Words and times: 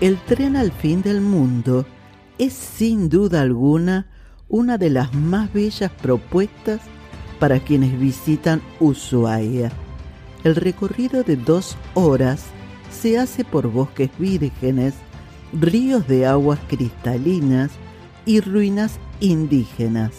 El 0.00 0.16
tren 0.16 0.54
al 0.54 0.70
fin 0.70 1.02
del 1.02 1.20
mundo 1.20 1.84
es 2.38 2.52
sin 2.52 3.08
duda 3.08 3.42
alguna 3.42 4.06
una 4.48 4.78
de 4.78 4.90
las 4.90 5.12
más 5.12 5.52
bellas 5.52 5.90
propuestas 5.90 6.80
para 7.40 7.58
quienes 7.58 7.98
visitan 7.98 8.62
Ushuaia. 8.78 9.72
El 10.44 10.54
recorrido 10.54 11.24
de 11.24 11.34
dos 11.34 11.76
horas 11.94 12.44
se 12.92 13.18
hace 13.18 13.44
por 13.44 13.72
bosques 13.72 14.08
vírgenes, 14.18 14.94
ríos 15.52 16.06
de 16.06 16.26
aguas 16.26 16.60
cristalinas 16.68 17.72
y 18.24 18.40
ruinas 18.40 19.00
indígenas. 19.18 20.12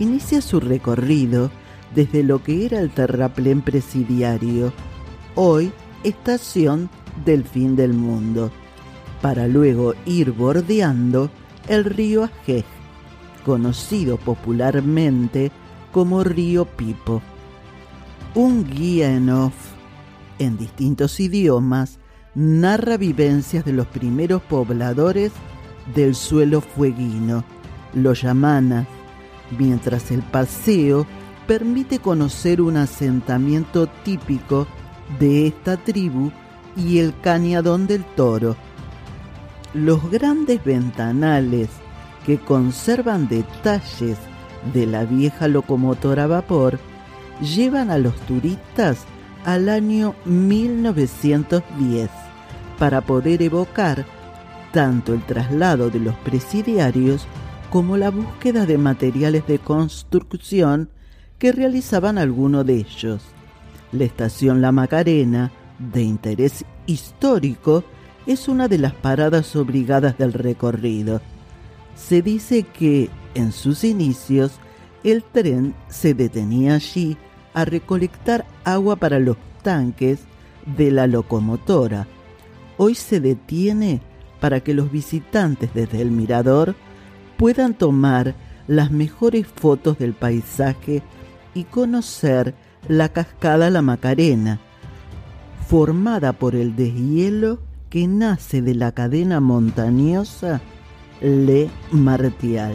Inicia 0.00 0.40
su 0.40 0.58
recorrido 0.58 1.52
desde 1.94 2.24
lo 2.24 2.42
que 2.42 2.66
era 2.66 2.80
el 2.80 2.90
terraplén 2.90 3.62
presidiario, 3.62 4.72
hoy 5.36 5.70
estación 6.02 6.90
del 7.24 7.44
fin 7.44 7.76
del 7.76 7.92
mundo 7.92 8.50
para 9.20 9.46
luego 9.46 9.94
ir 10.04 10.32
bordeando 10.32 11.30
el 11.68 11.84
río 11.84 12.24
Ajej, 12.24 12.64
conocido 13.44 14.16
popularmente 14.18 15.50
como 15.92 16.24
río 16.24 16.64
Pipo. 16.64 17.22
Un 18.34 18.68
guía 18.68 19.12
en 19.12 19.30
off, 19.30 19.54
en 20.38 20.58
distintos 20.58 21.18
idiomas, 21.20 21.98
narra 22.34 22.98
vivencias 22.98 23.64
de 23.64 23.72
los 23.72 23.86
primeros 23.86 24.42
pobladores 24.42 25.32
del 25.94 26.14
suelo 26.14 26.60
fueguino, 26.60 27.44
los 27.94 28.22
yamanas, 28.22 28.86
mientras 29.58 30.10
el 30.10 30.22
paseo 30.22 31.06
permite 31.46 31.98
conocer 31.98 32.60
un 32.60 32.76
asentamiento 32.76 33.86
típico 34.04 34.66
de 35.18 35.46
esta 35.46 35.76
tribu 35.76 36.30
y 36.76 36.98
el 36.98 37.18
cañadón 37.20 37.86
del 37.86 38.04
toro, 38.04 38.56
los 39.74 40.10
grandes 40.10 40.62
ventanales 40.64 41.68
que 42.24 42.38
conservan 42.38 43.28
detalles 43.28 44.18
de 44.72 44.86
la 44.86 45.04
vieja 45.04 45.48
locomotora 45.48 46.24
a 46.24 46.26
vapor 46.26 46.78
llevan 47.40 47.90
a 47.90 47.98
los 47.98 48.14
turistas 48.22 49.04
al 49.44 49.68
año 49.68 50.14
1910 50.24 52.10
para 52.78 53.00
poder 53.00 53.42
evocar 53.42 54.04
tanto 54.72 55.14
el 55.14 55.24
traslado 55.24 55.88
de 55.88 56.00
los 56.00 56.14
presidiarios 56.16 57.26
como 57.70 57.96
la 57.96 58.10
búsqueda 58.10 58.66
de 58.66 58.78
materiales 58.78 59.46
de 59.46 59.58
construcción 59.58 60.90
que 61.38 61.52
realizaban 61.52 62.18
algunos 62.18 62.66
de 62.66 62.74
ellos. 62.74 63.22
La 63.92 64.04
estación 64.04 64.60
La 64.60 64.72
Macarena, 64.72 65.52
de 65.78 66.02
interés 66.02 66.64
histórico, 66.86 67.84
es 68.26 68.48
una 68.48 68.68
de 68.68 68.78
las 68.78 68.92
paradas 68.92 69.54
obligadas 69.56 70.18
del 70.18 70.32
recorrido. 70.32 71.20
Se 71.94 72.22
dice 72.22 72.64
que 72.64 73.08
en 73.34 73.52
sus 73.52 73.84
inicios 73.84 74.52
el 75.04 75.22
tren 75.22 75.74
se 75.88 76.14
detenía 76.14 76.74
allí 76.74 77.16
a 77.54 77.64
recolectar 77.64 78.44
agua 78.64 78.96
para 78.96 79.18
los 79.18 79.36
tanques 79.62 80.20
de 80.76 80.90
la 80.90 81.06
locomotora. 81.06 82.06
Hoy 82.76 82.94
se 82.94 83.20
detiene 83.20 84.00
para 84.40 84.60
que 84.60 84.74
los 84.74 84.90
visitantes 84.90 85.70
desde 85.72 86.02
el 86.02 86.10
mirador 86.10 86.74
puedan 87.36 87.74
tomar 87.74 88.34
las 88.66 88.90
mejores 88.90 89.46
fotos 89.46 89.98
del 89.98 90.12
paisaje 90.12 91.02
y 91.54 91.64
conocer 91.64 92.54
la 92.88 93.08
cascada 93.08 93.70
La 93.70 93.82
Macarena, 93.82 94.58
formada 95.68 96.32
por 96.32 96.54
el 96.54 96.76
deshielo 96.76 97.60
que 97.96 98.06
nace 98.06 98.60
de 98.60 98.74
la 98.74 98.92
cadena 98.92 99.40
montañosa 99.40 100.60
Le 101.22 101.70
Martial. 101.92 102.74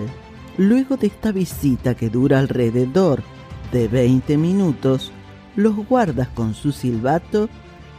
Luego 0.58 0.98
de 0.98 1.06
esta 1.06 1.32
visita 1.32 1.94
que 1.94 2.10
dura 2.10 2.40
alrededor 2.40 3.22
de 3.72 3.88
20 3.88 4.36
minutos, 4.38 5.12
los 5.56 5.76
guardas 5.76 6.28
con 6.30 6.56
su 6.56 6.72
silbato 6.72 7.50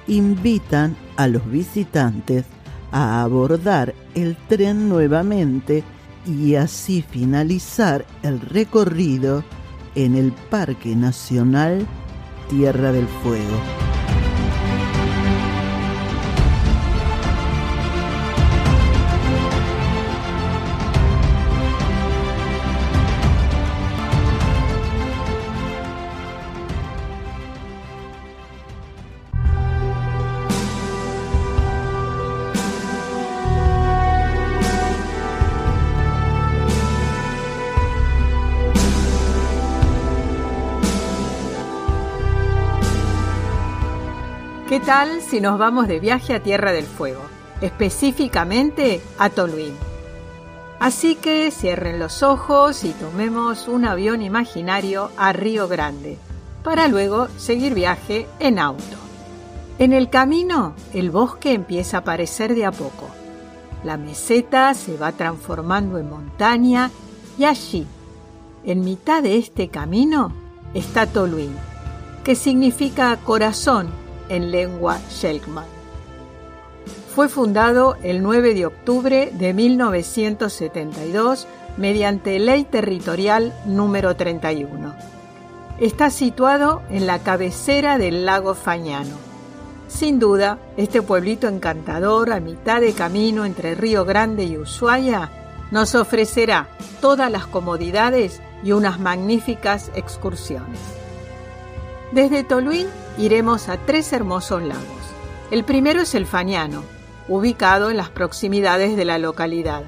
invitan 0.09 0.97
a 1.17 1.29
los 1.29 1.49
visitantes 1.49 2.45
a 2.91 3.23
abordar 3.23 3.95
el 4.17 4.37
tren 4.49 4.89
nuevamente 4.89 5.85
y 6.27 6.57
así 6.57 7.03
finalizar 7.03 8.05
el 8.25 8.41
recorrido 8.41 9.45
en 9.95 10.17
el 10.17 10.33
Parque 10.51 10.97
Nacional 10.97 11.87
Tierra 12.51 12.91
del 12.91 13.07
Fuego. 13.07 13.82
Tal 44.85 45.21
si 45.21 45.41
nos 45.41 45.59
vamos 45.59 45.87
de 45.87 46.01
viaje 46.01 46.35
a 46.35 46.43
Tierra 46.43 46.73
del 46.73 46.87
Fuego? 46.87 47.23
Específicamente 47.61 49.01
a 49.19 49.31
Toluín. 49.31 49.75
Así 50.81 51.15
que 51.15 51.53
cierren 51.53 52.01
los 52.01 52.25
ojos 52.25 52.83
y 52.83 52.91
tomemos 52.91 53.69
un 53.69 53.85
avión 53.85 54.23
imaginario 54.23 55.13
a 55.17 55.33
Río 55.33 55.69
Grande, 55.69 56.19
para 56.65 56.89
luego 56.89 57.29
seguir 57.37 57.75
viaje 57.75 58.27
en 58.41 58.59
auto. 58.59 58.97
En 59.79 59.93
el 59.93 60.11
camino, 60.11 60.75
el 60.93 61.11
bosque 61.11 61.53
empieza 61.53 61.99
a 61.99 62.01
aparecer 62.01 62.55
de 62.55 62.67
a 62.67 62.73
poco. 62.73 63.09
La 63.85 63.97
meseta 63.97 64.75
se 64.75 64.97
va 64.97 65.13
transformando 65.13 65.99
en 65.99 66.11
montaña 66.11 66.91
y 67.39 67.45
allí, 67.45 67.87
en 68.65 68.81
mitad 68.81 69.23
de 69.23 69.39
este 69.39 69.69
camino, 69.69 70.33
está 70.75 71.07
Toluín, 71.07 71.55
que 72.25 72.35
significa 72.35 73.17
corazón 73.25 74.02
en 74.33 74.51
lengua 74.51 74.99
Shelkman. 75.11 75.67
Fue 77.15 77.29
fundado 77.29 77.97
el 78.03 78.23
9 78.23 78.55
de 78.55 78.65
octubre 78.65 79.31
de 79.33 79.53
1972 79.53 81.47
mediante 81.77 82.39
Ley 82.39 82.65
Territorial 82.65 83.53
número 83.67 84.17
31. 84.17 84.95
Está 85.79 86.09
situado 86.11 86.83
en 86.89 87.07
la 87.07 87.19
cabecera 87.19 87.99
del 87.99 88.25
lago 88.25 88.55
Fañano. 88.55 89.17
Sin 89.89 90.19
duda, 90.19 90.59
este 90.79 91.03
pueblito 91.03 91.49
encantador 91.49 92.33
a 92.33 92.41
mitad 92.41 92.81
de 92.81 92.95
camino 92.95 93.45
entre 93.45 93.75
Río 93.75 94.07
Grande 94.07 94.45
y 94.45 94.57
Ushuaia 94.57 95.31
nos 95.71 95.95
ofrecerá 95.95 96.69
todas 97.03 97.31
las 97.31 97.47
comodidades 97.47 98.41
y 98.65 98.73
unas 98.73 98.99
magníficas 98.99 99.91
excursiones. 99.95 100.79
Desde 102.13 102.45
Toluín 102.45 102.87
iremos 103.19 103.69
a 103.69 103.77
tres 103.77 104.13
hermosos 104.13 104.63
lagos. 104.63 104.85
El 105.51 105.65
primero 105.65 106.03
es 106.03 106.15
el 106.15 106.27
Fañano, 106.27 106.83
ubicado 107.29 107.91
en 107.91 107.97
las 107.97 108.11
proximidades 108.11 108.97
de 108.97 109.05
la 109.05 109.19
localidad. 109.19 109.83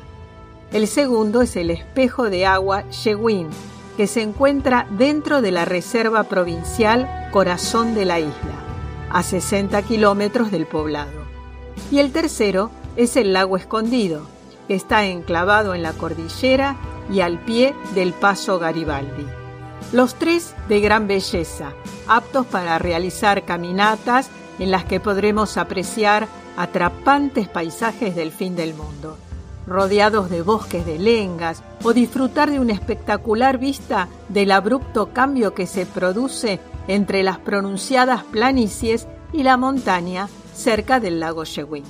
El 0.72 0.86
segundo 0.88 1.42
es 1.42 1.56
el 1.56 1.70
espejo 1.70 2.30
de 2.30 2.46
agua 2.46 2.88
Yeguín, 2.90 3.48
que 3.96 4.06
se 4.06 4.22
encuentra 4.22 4.86
dentro 4.90 5.40
de 5.40 5.52
la 5.52 5.64
Reserva 5.64 6.24
Provincial 6.24 7.28
Corazón 7.32 7.94
de 7.94 8.04
la 8.04 8.18
Isla, 8.18 8.54
a 9.10 9.22
60 9.22 9.80
kilómetros 9.82 10.50
del 10.50 10.66
poblado. 10.66 11.24
Y 11.90 11.98
el 11.98 12.12
tercero 12.12 12.70
es 12.96 13.16
el 13.16 13.32
lago 13.32 13.56
Escondido, 13.56 14.26
que 14.66 14.74
está 14.74 15.04
enclavado 15.04 15.74
en 15.74 15.82
la 15.82 15.92
cordillera 15.92 16.76
y 17.10 17.20
al 17.20 17.38
pie 17.38 17.74
del 17.94 18.12
Paso 18.12 18.58
Garibaldi. 18.58 19.43
Los 19.92 20.14
tres 20.14 20.54
de 20.68 20.80
gran 20.80 21.06
belleza, 21.06 21.72
aptos 22.08 22.46
para 22.46 22.78
realizar 22.78 23.44
caminatas 23.44 24.28
en 24.58 24.70
las 24.70 24.84
que 24.84 25.00
podremos 25.00 25.56
apreciar 25.56 26.26
atrapantes 26.56 27.48
paisajes 27.48 28.14
del 28.14 28.30
fin 28.30 28.56
del 28.56 28.74
mundo, 28.74 29.16
rodeados 29.66 30.30
de 30.30 30.42
bosques 30.42 30.86
de 30.86 30.98
lengas 30.98 31.62
o 31.82 31.92
disfrutar 31.92 32.50
de 32.50 32.60
una 32.60 32.72
espectacular 32.72 33.58
vista 33.58 34.08
del 34.28 34.52
abrupto 34.52 35.12
cambio 35.12 35.54
que 35.54 35.66
se 35.66 35.86
produce 35.86 36.60
entre 36.88 37.22
las 37.22 37.38
pronunciadas 37.38 38.24
planicies 38.24 39.06
y 39.32 39.42
la 39.42 39.56
montaña 39.56 40.28
cerca 40.54 41.00
del 41.00 41.20
lago 41.20 41.44
Shewin. 41.44 41.84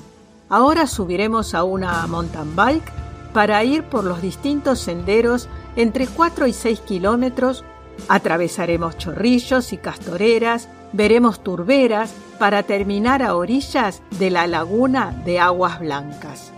Ahora 0.49 0.87
subiremos 0.87 1.55
a 1.55 1.65
una 1.65 2.07
mountain 2.07 2.55
bike 2.55 2.93
para 3.33 3.65
ir 3.65 3.83
por 3.85 4.05
los 4.05 4.23
distintos 4.23 4.79
senderos 4.79 5.49
entre 5.77 6.07
4 6.07 6.47
y 6.47 6.53
6 6.53 6.81
kilómetros 6.81 7.65
Atravesaremos 8.09 8.99
chorrillos 8.99 9.73
y 9.73 9.79
castoreras 9.79 10.69
veremos 10.95 11.43
turberas 11.43 12.15
para 12.39 12.63
terminar 12.63 13.23
a 13.23 13.35
orillas 13.35 14.01
de 14.19 14.31
la 14.31 14.47
laguna 14.47 15.11
de 15.25 15.41
aguas 15.41 15.81
blancas. 15.81 16.53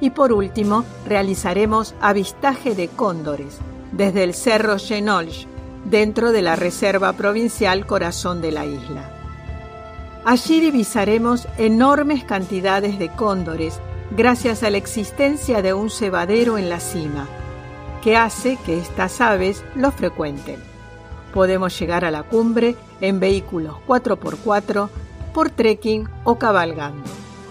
Y 0.00 0.10
por 0.10 0.32
último, 0.32 0.84
realizaremos 1.06 1.94
avistaje 2.00 2.74
de 2.74 2.88
cóndores 2.88 3.58
desde 3.92 4.22
el 4.22 4.34
Cerro 4.34 4.78
Genolch, 4.78 5.46
dentro 5.86 6.30
de 6.30 6.42
la 6.42 6.56
Reserva 6.56 7.14
Provincial 7.14 7.86
Corazón 7.86 8.42
de 8.42 8.52
la 8.52 8.66
isla. 8.66 9.10
Allí 10.26 10.60
divisaremos 10.60 11.48
enormes 11.56 12.24
cantidades 12.24 12.98
de 12.98 13.08
cóndores 13.08 13.80
gracias 14.10 14.62
a 14.62 14.68
la 14.68 14.76
existencia 14.76 15.62
de 15.62 15.72
un 15.72 15.88
cebadero 15.88 16.58
en 16.58 16.68
la 16.68 16.80
cima, 16.80 17.26
que 18.08 18.16
hace 18.16 18.56
que 18.64 18.78
estas 18.78 19.20
aves 19.20 19.62
lo 19.74 19.92
frecuenten. 19.92 20.56
Podemos 21.34 21.78
llegar 21.78 22.06
a 22.06 22.10
la 22.10 22.22
cumbre 22.22 22.74
en 23.02 23.20
vehículos 23.20 23.76
4x4, 23.86 24.88
por 25.34 25.50
trekking 25.50 26.08
o 26.24 26.38
cabalgando. 26.38 27.04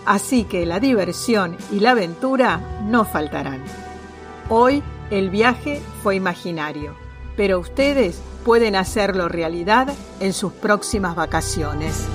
Así 0.08 0.46
que 0.46 0.66
la 0.66 0.80
diversión 0.80 1.56
y 1.72 1.80
la 1.80 1.92
aventura 1.92 2.82
no 2.86 3.06
faltarán. 3.06 3.64
Hoy 4.50 4.82
el 5.12 5.30
viaje 5.30 5.80
fue 6.02 6.16
imaginario, 6.16 6.96
pero 7.36 7.60
ustedes 7.60 8.20
pueden 8.44 8.76
hacerlo 8.76 9.30
realidad 9.30 9.94
en 10.20 10.34
sus 10.34 10.54
próximas 10.54 11.16
vacaciones. 11.16 12.08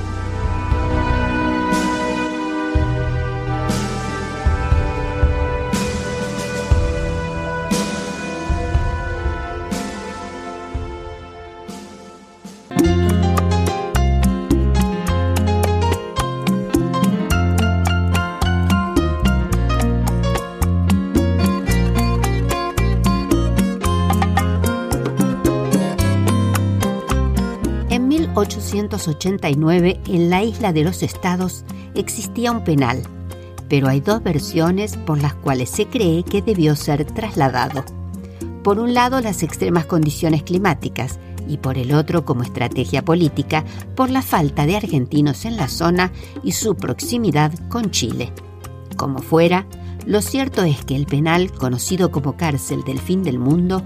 1889, 28.42 30.00
en 30.08 30.28
la 30.28 30.42
isla 30.42 30.72
de 30.72 30.82
los 30.82 31.04
estados, 31.04 31.64
existía 31.94 32.50
un 32.50 32.64
penal, 32.64 33.00
pero 33.68 33.88
hay 33.88 34.00
dos 34.00 34.20
versiones 34.22 34.96
por 34.96 35.22
las 35.22 35.34
cuales 35.34 35.70
se 35.70 35.86
cree 35.86 36.24
que 36.24 36.42
debió 36.42 36.74
ser 36.74 37.04
trasladado. 37.04 37.84
Por 38.64 38.80
un 38.80 38.94
lado, 38.94 39.20
las 39.20 39.44
extremas 39.44 39.86
condiciones 39.86 40.42
climáticas 40.42 41.20
y 41.48 41.58
por 41.58 41.78
el 41.78 41.94
otro, 41.94 42.24
como 42.24 42.42
estrategia 42.42 43.04
política, 43.04 43.64
por 43.94 44.10
la 44.10 44.22
falta 44.22 44.66
de 44.66 44.76
argentinos 44.76 45.44
en 45.44 45.56
la 45.56 45.68
zona 45.68 46.10
y 46.42 46.52
su 46.52 46.74
proximidad 46.74 47.52
con 47.68 47.92
Chile. 47.92 48.32
Como 48.96 49.20
fuera, 49.20 49.66
lo 50.04 50.20
cierto 50.20 50.64
es 50.64 50.84
que 50.84 50.96
el 50.96 51.06
penal, 51.06 51.52
conocido 51.52 52.10
como 52.10 52.36
cárcel 52.36 52.82
del 52.82 52.98
fin 52.98 53.22
del 53.22 53.38
mundo, 53.38 53.84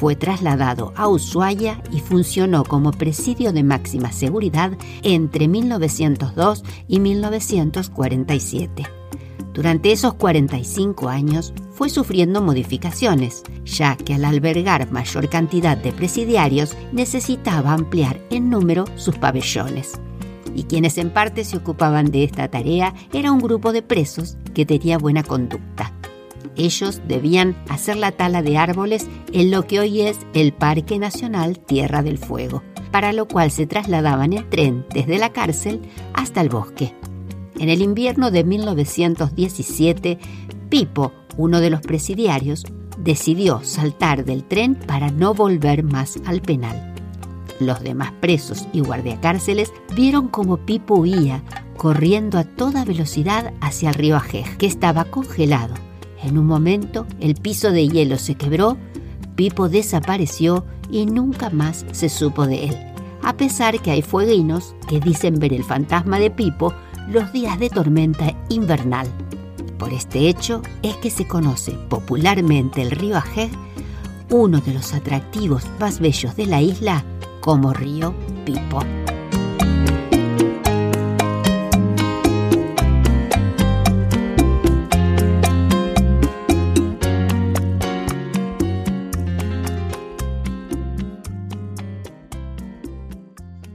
fue 0.00 0.16
trasladado 0.16 0.94
a 0.96 1.08
Ushuaia 1.08 1.82
y 1.92 2.00
funcionó 2.00 2.64
como 2.64 2.90
presidio 2.90 3.52
de 3.52 3.62
máxima 3.62 4.12
seguridad 4.12 4.72
entre 5.02 5.46
1902 5.46 6.64
y 6.88 7.00
1947. 7.00 8.84
Durante 9.52 9.92
esos 9.92 10.14
45 10.14 11.10
años 11.10 11.52
fue 11.72 11.90
sufriendo 11.90 12.40
modificaciones, 12.40 13.42
ya 13.66 13.94
que 13.94 14.14
al 14.14 14.24
albergar 14.24 14.90
mayor 14.90 15.28
cantidad 15.28 15.76
de 15.76 15.92
presidiarios 15.92 16.74
necesitaba 16.92 17.74
ampliar 17.74 18.22
en 18.30 18.48
número 18.48 18.86
sus 18.96 19.18
pabellones. 19.18 20.00
Y 20.54 20.62
quienes 20.62 20.96
en 20.96 21.10
parte 21.10 21.44
se 21.44 21.58
ocupaban 21.58 22.10
de 22.10 22.24
esta 22.24 22.48
tarea 22.48 22.94
era 23.12 23.32
un 23.32 23.40
grupo 23.40 23.70
de 23.70 23.82
presos 23.82 24.38
que 24.54 24.64
tenía 24.64 24.96
buena 24.96 25.22
conducta. 25.22 25.92
Ellos 26.56 27.00
debían 27.06 27.56
hacer 27.68 27.96
la 27.96 28.12
tala 28.12 28.42
de 28.42 28.58
árboles 28.58 29.08
en 29.32 29.50
lo 29.50 29.66
que 29.66 29.80
hoy 29.80 30.02
es 30.02 30.18
el 30.34 30.52
Parque 30.52 30.98
Nacional 30.98 31.58
Tierra 31.58 32.02
del 32.02 32.18
Fuego, 32.18 32.62
para 32.90 33.12
lo 33.12 33.26
cual 33.28 33.50
se 33.50 33.66
trasladaban 33.66 34.32
en 34.32 34.48
tren 34.50 34.86
desde 34.92 35.18
la 35.18 35.32
cárcel 35.32 35.80
hasta 36.12 36.40
el 36.40 36.48
bosque. 36.48 36.94
En 37.58 37.68
el 37.68 37.82
invierno 37.82 38.30
de 38.30 38.44
1917, 38.44 40.18
Pipo, 40.68 41.12
uno 41.36 41.60
de 41.60 41.70
los 41.70 41.80
presidiarios, 41.80 42.64
decidió 42.98 43.62
saltar 43.62 44.24
del 44.24 44.44
tren 44.44 44.74
para 44.74 45.10
no 45.10 45.34
volver 45.34 45.82
más 45.82 46.18
al 46.26 46.42
penal. 46.42 46.94
Los 47.58 47.82
demás 47.82 48.12
presos 48.20 48.66
y 48.72 48.80
guardiacárceles 48.80 49.72
vieron 49.94 50.28
como 50.28 50.58
Pipo 50.58 50.94
huía, 50.96 51.42
corriendo 51.76 52.38
a 52.38 52.44
toda 52.44 52.84
velocidad 52.84 53.52
hacia 53.60 53.90
el 53.90 53.94
río 53.94 54.16
Ajej, 54.16 54.56
que 54.56 54.66
estaba 54.66 55.04
congelado 55.04 55.74
en 56.22 56.38
un 56.38 56.46
momento 56.46 57.06
el 57.20 57.34
piso 57.34 57.70
de 57.70 57.88
hielo 57.88 58.18
se 58.18 58.34
quebró, 58.34 58.76
Pipo 59.36 59.68
desapareció 59.68 60.64
y 60.90 61.06
nunca 61.06 61.50
más 61.50 61.86
se 61.92 62.08
supo 62.08 62.46
de 62.46 62.64
él, 62.66 62.76
a 63.22 63.36
pesar 63.36 63.80
que 63.80 63.90
hay 63.90 64.02
fueguinos 64.02 64.74
que 64.88 65.00
dicen 65.00 65.38
ver 65.38 65.52
el 65.52 65.64
fantasma 65.64 66.18
de 66.18 66.30
Pipo 66.30 66.74
los 67.08 67.32
días 67.32 67.58
de 67.58 67.70
tormenta 67.70 68.36
invernal. 68.48 69.08
Por 69.78 69.92
este 69.92 70.28
hecho 70.28 70.62
es 70.82 70.96
que 70.96 71.10
se 71.10 71.26
conoce 71.26 71.72
popularmente 71.88 72.82
el 72.82 72.90
río 72.90 73.16
Ajeg, 73.16 73.50
uno 74.30 74.60
de 74.60 74.74
los 74.74 74.92
atractivos 74.92 75.64
más 75.78 76.00
bellos 76.00 76.36
de 76.36 76.46
la 76.46 76.60
isla, 76.60 77.04
como 77.40 77.72
río 77.72 78.14
Pipo. 78.44 78.80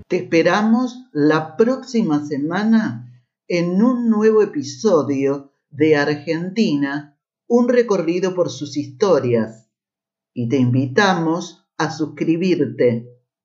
Te 0.07 0.18
esperamos 0.18 1.10
la 1.13 1.57
próxima 1.57 2.24
semana 2.24 3.12
en 3.48 3.81
un 3.81 4.07
nuevo 4.07 4.44
episodio 4.44 5.52
de 5.72 5.96
Argentina, 5.96 7.19
un 7.48 7.68
recorrido 7.69 8.35
por 8.35 8.52
sus 8.52 8.78
historias. 8.78 9.68
Y 10.31 10.47
te 10.47 10.57
invitamos 10.57 11.68
a 11.80 11.90
suscribirte 11.90 13.15